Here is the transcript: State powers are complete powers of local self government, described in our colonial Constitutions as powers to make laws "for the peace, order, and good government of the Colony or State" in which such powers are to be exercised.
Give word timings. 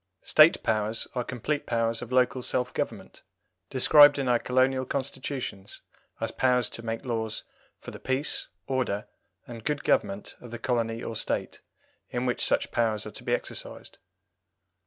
State 0.23 0.63
powers 0.63 1.07
are 1.13 1.23
complete 1.23 1.67
powers 1.67 2.01
of 2.01 2.11
local 2.11 2.41
self 2.41 2.73
government, 2.73 3.21
described 3.69 4.17
in 4.17 4.27
our 4.27 4.39
colonial 4.39 4.83
Constitutions 4.83 5.79
as 6.19 6.31
powers 6.31 6.69
to 6.69 6.81
make 6.83 7.05
laws 7.05 7.43
"for 7.77 7.91
the 7.91 7.99
peace, 7.99 8.47
order, 8.65 9.07
and 9.45 9.63
good 9.63 9.83
government 9.83 10.37
of 10.41 10.49
the 10.49 10.57
Colony 10.57 11.03
or 11.03 11.15
State" 11.15 11.61
in 12.09 12.25
which 12.25 12.43
such 12.43 12.71
powers 12.71 13.05
are 13.05 13.11
to 13.11 13.23
be 13.23 13.35
exercised. 13.35 13.99